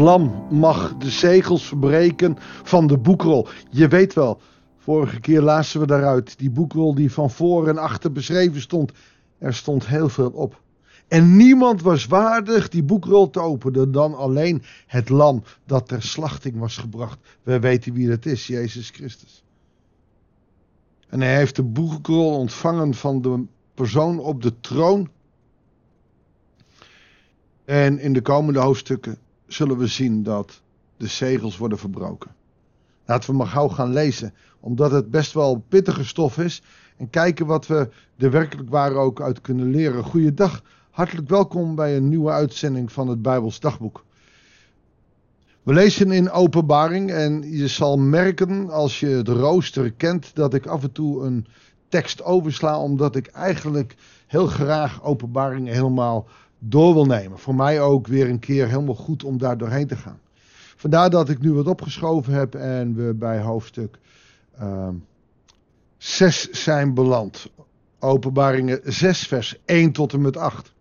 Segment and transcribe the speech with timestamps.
[0.00, 3.48] lam mag de zegels verbreken van de boekrol.
[3.70, 4.40] Je weet wel,
[4.78, 8.92] vorige keer lazen we daaruit die boekrol die van voor en achter beschreven stond.
[9.38, 10.60] Er stond heel veel op.
[11.08, 16.58] En niemand was waardig die boekrol te openen dan alleen het lam dat ter slachting
[16.58, 17.18] was gebracht.
[17.42, 19.44] We weten wie dat is, Jezus Christus.
[21.08, 25.08] En hij heeft de boekrol ontvangen van de persoon op de troon.
[27.64, 29.18] En in de komende hoofdstukken
[29.52, 30.60] zullen we zien dat
[30.96, 32.30] de zegels worden verbroken.
[33.04, 36.62] Laten we maar gauw gaan lezen, omdat het best wel pittige stof is.
[36.96, 40.04] En kijken wat we er werkelijk waar ook uit kunnen leren.
[40.04, 44.04] Goeiedag, hartelijk welkom bij een nieuwe uitzending van het Bijbels Dagboek.
[45.62, 50.66] We lezen in Openbaring en je zal merken als je het rooster kent dat ik
[50.66, 51.46] af en toe een
[51.88, 53.94] tekst oversla, omdat ik eigenlijk
[54.26, 56.26] heel graag Openbaring helemaal
[56.60, 57.38] door wil nemen.
[57.38, 60.20] Voor mij ook weer een keer helemaal goed om daar doorheen te gaan.
[60.76, 63.98] Vandaar dat ik nu wat opgeschoven heb en we bij hoofdstuk
[64.60, 64.88] uh,
[65.96, 67.50] 6 zijn beland.
[67.98, 70.72] Openbaringen 6, vers 1 tot en met 8.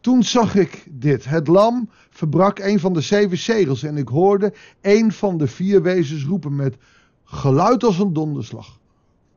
[0.00, 1.24] Toen zag ik dit.
[1.24, 5.82] Het lam verbrak een van de zeven zegels en ik hoorde een van de vier
[5.82, 6.76] wezens roepen met
[7.24, 8.78] geluid als een donderslag.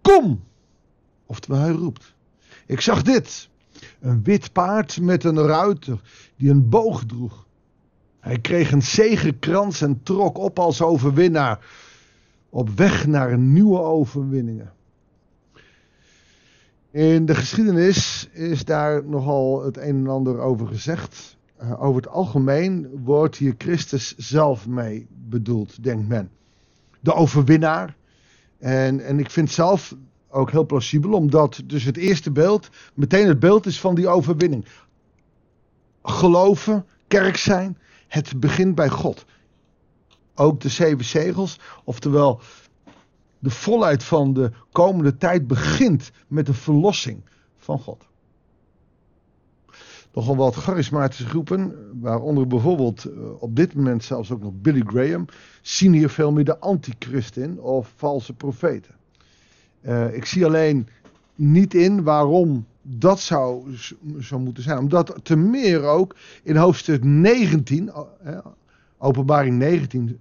[0.02, 0.44] Kom!
[1.25, 2.14] Oftewel hij roept.
[2.66, 3.48] Ik zag dit.
[3.99, 6.02] Een wit paard met een ruiter
[6.35, 7.47] die een boog droeg.
[8.19, 11.66] Hij kreeg een zegenkrans en trok op als overwinnaar.
[12.49, 14.73] Op weg naar nieuwe overwinningen.
[16.91, 21.38] In de geschiedenis is daar nogal het een en ander over gezegd.
[21.61, 26.30] Uh, over het algemeen wordt hier Christus zelf mee bedoeld, denkt men.
[26.99, 27.95] De overwinnaar.
[28.58, 29.95] En, en ik vind zelf
[30.30, 34.66] ook heel plausibel, omdat dus het eerste beeld meteen het beeld is van die overwinning.
[36.03, 37.77] Geloven, kerk zijn,
[38.08, 39.26] het begint bij God.
[40.36, 42.42] Ook de zeven zegels, oftewel
[43.39, 47.21] de volheid van de komende tijd begint met de verlossing
[47.58, 48.08] van God.
[50.14, 55.26] Nogal wat charismatische groepen, waaronder bijvoorbeeld eh, op dit moment zelfs ook nog Billy Graham,
[55.61, 58.98] zien hier veel meer de antichrist in of valse profeten.
[59.81, 60.87] Uh, ik zie alleen
[61.35, 63.75] niet in waarom dat zou,
[64.17, 64.77] zou moeten zijn.
[64.77, 67.91] Omdat te meer ook in hoofdstuk 19,
[68.25, 68.37] uh,
[68.97, 70.19] openbaring 19,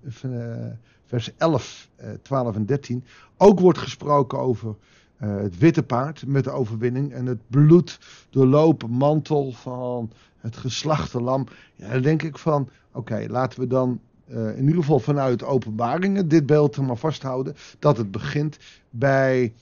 [1.06, 1.88] vers 11,
[2.22, 3.04] 12 en 13,
[3.36, 4.74] ook wordt gesproken over
[5.16, 7.98] het witte paard met de overwinning en het bloed
[8.30, 11.46] doorlopen mantel van het geslachte lam.
[11.74, 16.46] Ja, dan denk ik van, oké, laten we dan in ieder geval vanuit openbaringen dit
[16.46, 17.56] beeld er maar vasthouden.
[17.78, 18.58] Dat het begint
[18.90, 19.52] bij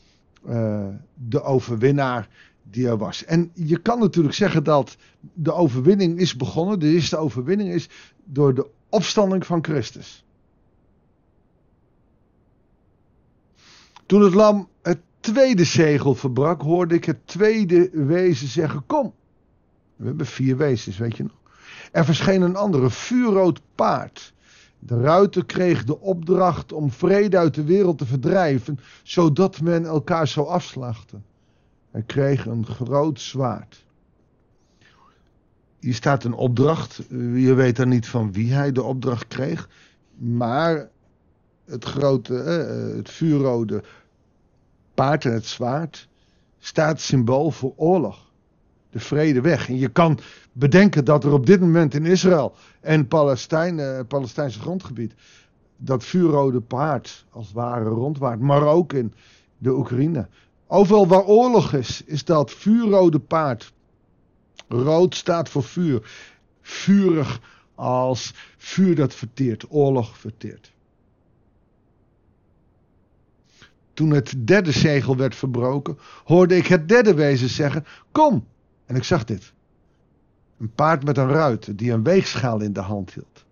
[0.48, 2.28] uh, de overwinnaar
[2.62, 3.24] die er was.
[3.24, 4.96] En je kan natuurlijk zeggen dat
[5.32, 6.78] de overwinning is begonnen.
[6.78, 7.88] De eerste overwinning is
[8.24, 10.24] door de opstanding van Christus.
[14.06, 19.12] Toen het lam het tweede zegel verbrak, hoorde ik het tweede wezen zeggen: Kom.
[19.96, 21.40] We hebben vier wezens, weet je nog.
[21.92, 24.34] Er verscheen een andere vuurrood paard.
[24.86, 30.26] De ruiter kreeg de opdracht om vrede uit de wereld te verdrijven, zodat men elkaar
[30.26, 31.24] zou afslachten.
[31.90, 33.84] Hij kreeg een groot zwaard.
[35.80, 37.02] Hier staat een opdracht.
[37.34, 39.68] Je weet dan niet van wie hij de opdracht kreeg.
[40.14, 40.88] Maar
[41.64, 43.82] het grote, eh, het vuurrode
[44.94, 46.08] paard en het zwaard
[46.58, 48.25] staat symbool voor oorlog.
[48.96, 49.68] De vrede weg.
[49.68, 50.18] En je kan
[50.52, 55.14] bedenken dat er op dit moment in Israël en Palestijn, eh, Palestijnse grondgebied
[55.76, 58.40] dat vuurrode paard als het ware rondwaart.
[58.40, 59.14] Maar ook in
[59.58, 60.28] de Oekraïne.
[60.66, 63.72] Overal waar oorlog is, is dat vuurrode paard.
[64.68, 66.10] Rood staat voor vuur.
[66.60, 67.40] Vurig
[67.74, 70.72] als vuur dat verteert, oorlog verteert.
[73.92, 78.46] Toen het derde zegel werd verbroken, hoorde ik het derde wezen zeggen: Kom!
[78.86, 79.52] En ik zag dit.
[80.58, 83.44] Een paard met een ruiter die een weegschaal in de hand hield.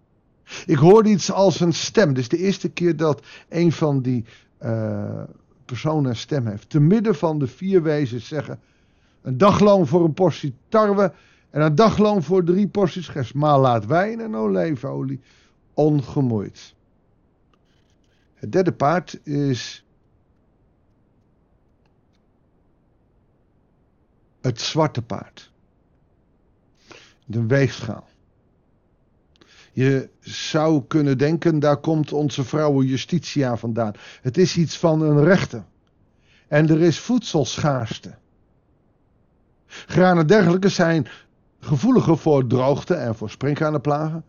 [0.67, 2.17] Ik hoorde iets als een stem.
[2.17, 4.25] Is de eerste keer dat een van die
[4.63, 5.23] uh,
[5.65, 6.71] personen stem heeft.
[6.71, 8.61] Te midden van de vier wezens zeggen:
[9.23, 11.13] Een dagloon voor een portie tarwe
[11.51, 13.33] en een dagloon voor drie porties.
[13.33, 15.21] Maar laat wijn en olijfolie
[15.75, 16.75] ongemoeid.
[18.35, 19.84] Het derde paard is
[24.45, 25.51] het zwarte paard.
[27.27, 28.09] De weegschaal.
[29.73, 33.93] Je zou kunnen denken, daar komt onze vrouwen Justitia vandaan.
[34.23, 35.65] Het is iets van een rechter.
[36.49, 38.15] En er is voedselschaarste.
[39.67, 41.07] Granen dergelijke zijn
[41.61, 44.25] gevoeliger voor droogte en voor sprinkhanenplagen.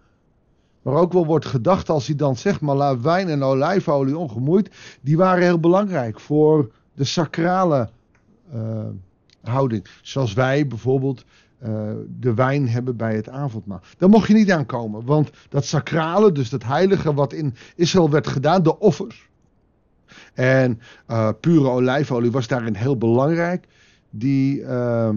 [0.81, 5.18] Maar ook wel wordt gedacht als hij dan zegt, maar wijn en olijfolie ongemoeid, die
[5.18, 7.89] waren heel belangrijk voor de sacrale
[8.53, 8.85] uh,
[9.47, 9.88] houding.
[10.01, 11.25] Zoals wij bijvoorbeeld
[11.63, 13.81] uh, de wijn hebben bij het avondmaal.
[13.97, 18.09] Daar mocht je niet aan komen, want dat sacrale, dus dat heilige wat in Israël
[18.09, 19.30] werd gedaan, de offers.
[20.33, 23.68] En uh, pure olijfolie was daarin heel belangrijk.
[24.09, 25.09] Die, uh,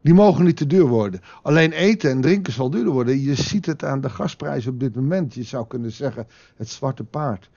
[0.00, 1.20] die mogen niet te duur worden.
[1.42, 3.20] Alleen eten en drinken zal duurder worden.
[3.20, 5.34] Je ziet het aan de gasprijs op dit moment.
[5.34, 6.26] Je zou kunnen zeggen,
[6.56, 7.50] het zwarte paard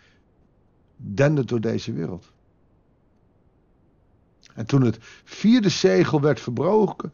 [0.96, 2.32] dendert door deze wereld.
[4.56, 7.14] En toen het vierde zegel werd verbroken,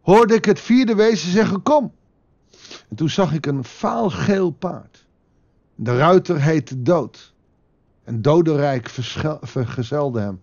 [0.00, 1.92] hoorde ik het vierde wezen zeggen: Kom.
[2.88, 5.06] En toen zag ik een vaalgeel paard.
[5.74, 7.32] De ruiter heette Dood.
[8.04, 8.88] En dodenrijk
[9.42, 10.40] vergezelde hem.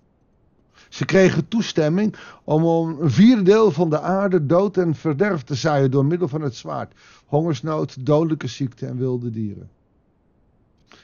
[0.90, 5.92] Ze kregen toestemming om een vierde deel van de aarde dood en verderf te zaaien
[5.92, 6.94] door middel van het zwaard.
[7.26, 9.70] Hongersnood, dodelijke ziekte en wilde dieren.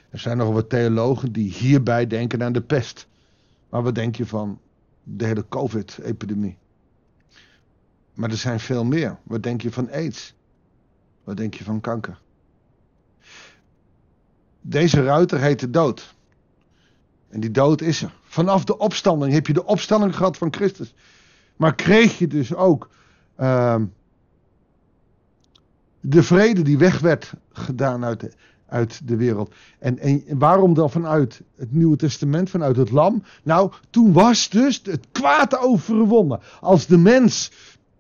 [0.10, 3.08] Er zijn nog wat theologen die hierbij denken aan de pest.
[3.70, 4.60] Maar wat denk je van
[5.10, 6.58] de hele COVID-epidemie?
[8.14, 9.18] Maar er zijn veel meer.
[9.24, 10.34] Wat denk je van aids?
[11.24, 12.20] Wat denk je van kanker?
[14.62, 16.16] Deze ruiter heet de dood.
[17.30, 18.14] En die dood is er.
[18.24, 20.94] Vanaf de opstanding heb je de opstanding gehad van Christus.
[21.56, 22.90] Maar kreeg je dus ook
[23.40, 23.82] uh,
[26.00, 28.32] de vrede die weg werd gedaan uit de,
[28.68, 29.54] uit de wereld.
[29.80, 33.24] En, en waarom dan vanuit het Nieuwe Testament, vanuit het Lam?
[33.44, 36.40] Nou, toen was dus het kwaad overwonnen.
[36.60, 37.52] Als de mens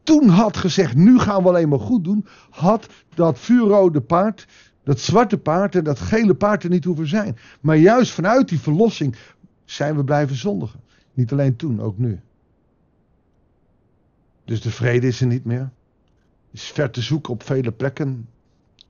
[0.04, 4.48] toen had gezegd, nu gaan we alleen maar goed doen, had dat vuurrode paard,
[4.84, 7.38] dat zwarte paard en dat gele paard er niet hoeven zijn.
[7.62, 9.16] Maar juist vanuit die verlossing
[9.66, 10.80] zijn we blijven zondigen.
[11.14, 12.19] Niet alleen toen, ook nu.
[14.46, 15.69] Dus de vrede is er niet meer.
[16.52, 18.28] Is ver te zoeken op vele plekken.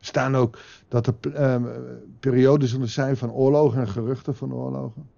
[0.07, 0.57] Staan ook
[0.87, 1.55] dat er uh,
[2.19, 5.09] periodes zullen zijn van oorlogen en geruchten van oorlogen.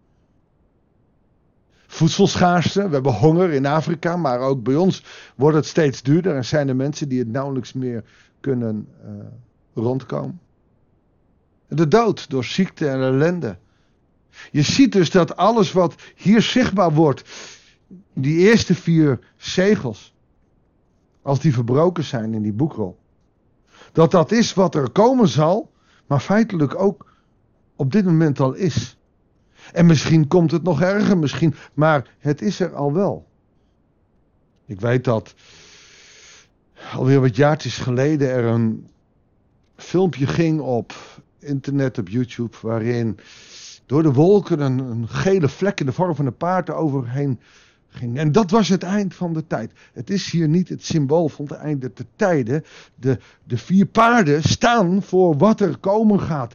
[1.87, 5.03] Voedselschaarste, we hebben honger in Afrika, maar ook bij ons
[5.35, 8.03] wordt het steeds duurder en zijn er mensen die het nauwelijks meer
[8.39, 9.09] kunnen uh,
[9.73, 10.39] rondkomen.
[11.67, 13.57] De dood door ziekte en ellende.
[14.51, 17.23] Je ziet dus dat alles wat hier zichtbaar wordt,
[18.13, 20.15] die eerste vier zegels,
[21.21, 22.98] als die verbroken zijn in die boekrol,
[23.91, 25.71] dat dat is wat er komen zal,
[26.07, 27.11] maar feitelijk ook
[27.75, 28.97] op dit moment al is.
[29.71, 33.27] En misschien komt het nog erger, misschien, maar het is er al wel.
[34.65, 35.33] Ik weet dat
[36.93, 38.87] alweer wat jaartjes geleden er een
[39.75, 40.93] filmpje ging op
[41.39, 43.19] internet, op YouTube, waarin
[43.85, 47.39] door de wolken een, een gele vlek in de vorm van een paard overheen
[48.13, 49.71] En dat was het eind van de tijd.
[49.93, 52.63] Het is hier niet het symbool van het einde der tijden.
[52.95, 56.53] De, de vier paarden staan voor wat er komen gaat.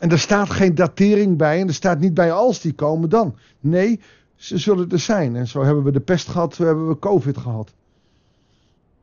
[0.00, 3.36] En er staat geen datering bij en er staat niet bij als die komen dan.
[3.60, 4.00] Nee,
[4.34, 5.36] ze zullen er zijn.
[5.36, 7.72] En zo hebben we de pest gehad, zo hebben we COVID gehad.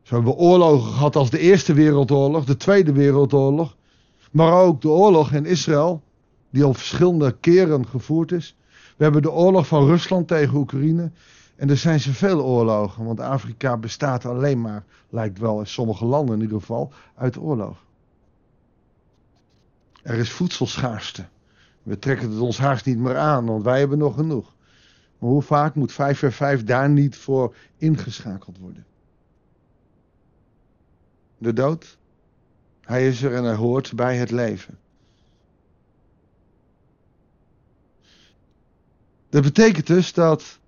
[0.02, 3.76] Zo hebben we oorlogen gehad als de Eerste Wereldoorlog, de Tweede Wereldoorlog.
[4.30, 6.02] Maar ook de oorlog in Israël,
[6.50, 8.56] die al verschillende keren gevoerd is.
[8.96, 11.10] We hebben de oorlog van Rusland tegen Oekraïne.
[11.60, 16.34] En er zijn zoveel oorlogen, want Afrika bestaat alleen maar, lijkt wel in sommige landen
[16.34, 17.84] in ieder geval, uit oorlog.
[20.02, 21.28] Er is voedselschaarste.
[21.82, 24.54] We trekken het ons haast niet meer aan, want wij hebben nog genoeg.
[25.18, 28.86] Maar hoe vaak moet 5 voor 5 daar niet voor ingeschakeld worden?
[31.38, 31.98] De dood?
[32.80, 34.78] Hij is er en hij hoort bij het leven.
[39.28, 40.59] Dat betekent dus dat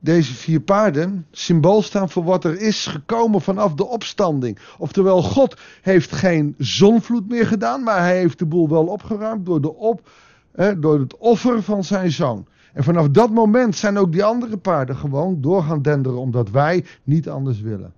[0.00, 4.58] deze vier paarden symbool staan voor wat er is gekomen vanaf de opstanding.
[4.78, 9.60] Oftewel, God heeft geen zonvloed meer gedaan, maar hij heeft de boel wel opgeruimd door,
[9.60, 10.10] de op,
[10.78, 12.46] door het offer van zijn zoon.
[12.72, 16.84] En vanaf dat moment zijn ook die andere paarden gewoon door gaan denderen, omdat wij
[17.02, 17.92] niet anders willen.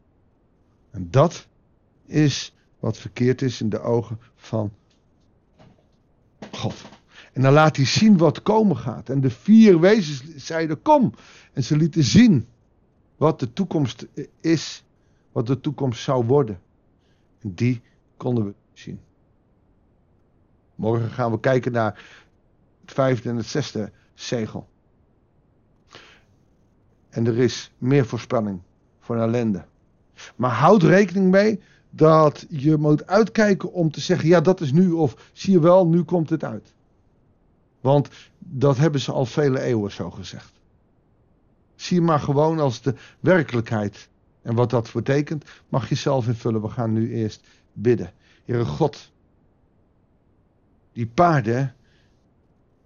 [0.90, 1.46] En dat
[2.06, 4.72] is wat verkeerd is in de ogen van
[6.50, 6.74] God.
[7.32, 9.08] En dan laat hij zien wat komen gaat.
[9.08, 11.14] En de vier wezens zeiden: Kom.
[11.52, 12.46] En ze lieten zien
[13.16, 14.06] wat de toekomst
[14.40, 14.84] is,
[15.32, 16.60] wat de toekomst zou worden.
[17.40, 17.82] En die
[18.16, 19.00] konden we zien.
[20.74, 22.04] Morgen gaan we kijken naar
[22.80, 24.68] het vijfde en het zesde zegel.
[27.08, 28.60] En er is meer voorspelling
[29.00, 29.64] voor ellende.
[30.36, 31.60] Maar houd rekening mee
[31.90, 35.86] dat je moet uitkijken om te zeggen: ja, dat is nu, of zie je wel,
[35.86, 36.74] nu komt het uit.
[37.80, 38.08] Want
[38.38, 40.52] dat hebben ze al vele eeuwen zo gezegd.
[41.74, 44.08] Zie maar gewoon als de werkelijkheid.
[44.42, 46.62] En wat dat betekent, mag je zelf invullen.
[46.62, 48.12] We gaan nu eerst bidden.
[48.44, 49.10] Heere God,
[50.92, 51.74] die paarden,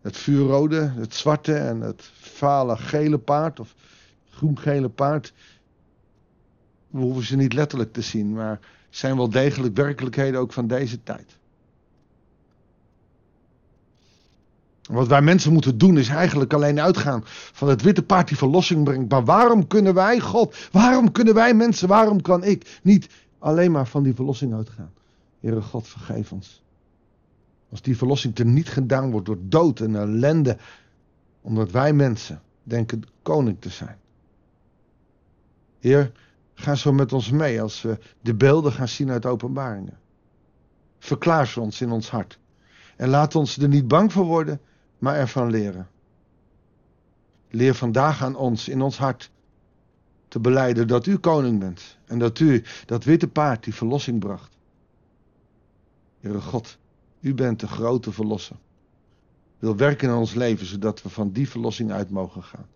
[0.01, 3.75] het vuurrode, het zwarte en het vale gele paard of
[4.31, 5.33] groen-gele paard,
[6.89, 8.61] we hoeven ze niet letterlijk te zien, maar
[8.91, 11.39] zijn wel degelijk werkelijkheden ook van deze tijd.
[14.91, 18.85] Wat wij mensen moeten doen is eigenlijk alleen uitgaan van het witte paard die verlossing
[18.85, 19.11] brengt.
[19.11, 23.87] Maar waarom kunnen wij, God, waarom kunnen wij mensen, waarom kan ik niet alleen maar
[23.87, 24.93] van die verlossing uitgaan?
[25.41, 26.62] Heere God, vergeef ons.
[27.71, 30.57] Als die verlossing er niet gedaan wordt door dood en ellende,
[31.41, 33.99] omdat wij mensen denken koning te zijn.
[35.79, 36.12] Heer,
[36.55, 39.99] ga zo met ons mee als we de beelden gaan zien uit openbaringen.
[40.99, 42.38] Verklaar ze ons in ons hart.
[42.97, 44.61] En laat ons er niet bang voor worden,
[45.05, 45.89] maar ervan leren.
[47.51, 49.31] Leer vandaag aan ons in ons hart
[50.29, 51.97] te beleiden dat u koning bent.
[52.05, 54.57] En dat u dat witte paard die verlossing bracht.
[56.21, 56.79] Heere God,
[57.21, 58.57] u bent de grote verlosser.
[59.59, 62.67] Wil werken in ons leven zodat we van die verlossing uit mogen gaan.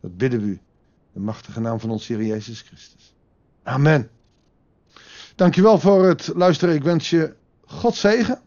[0.00, 0.60] Dat bidden we u.
[1.12, 3.14] De machtige naam van ons Heer Jezus Christus.
[3.62, 4.10] Amen.
[5.34, 6.74] Dankjewel voor het luisteren.
[6.74, 7.34] Ik wens je
[7.64, 8.40] God zegen.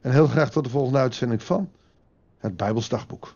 [0.00, 1.70] En heel graag tot de volgende uitzending van
[2.40, 3.34] het Bijbelsdagboek.